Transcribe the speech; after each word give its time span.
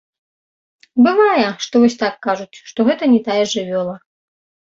Бывае, 1.07 1.43
што 1.65 1.75
вось 1.83 1.97
так 2.03 2.17
кажуць, 2.27 2.61
што 2.71 2.79
гэта 2.87 3.03
не 3.13 3.19
тая 3.27 3.39
жывёла. 3.53 3.93